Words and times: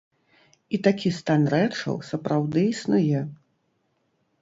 І 0.77 0.79
такі 0.87 1.11
стан 1.19 1.45
рэчаў 1.55 2.01
сапраўды 2.09 2.67
існуе. 2.73 3.19